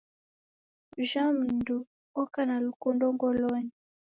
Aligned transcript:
Ojha 0.99 1.23
mdu 1.37 1.77
oka 2.21 2.41
na 2.47 2.55
lukundo 2.65 3.05
ngolonyi. 3.15 3.73